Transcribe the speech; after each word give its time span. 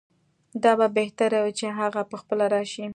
دا 0.63 0.71
به 0.79 0.87
بهتره 0.97 1.39
وي 1.43 1.51
چې 1.59 1.65
هغه 1.79 2.01
پخپله 2.11 2.45
راشي. 2.53 2.85